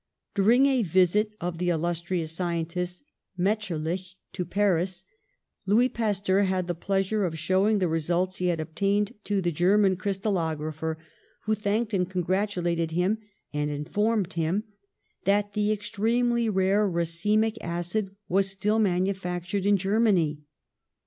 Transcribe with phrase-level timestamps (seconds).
[0.33, 3.03] During a visit of the illustrious scientist,
[3.37, 5.05] Metscher lich, to Paris,
[5.67, 9.95] Louis Pasteur had the pleasure of showing the results he had obtained to the German
[9.97, 10.97] crystalographer,
[11.43, 13.19] who thanked and con gratulated him,
[13.53, 14.63] and informed him
[15.25, 20.41] that the ex tremely rare racemic acid was still manufac tured in Germany.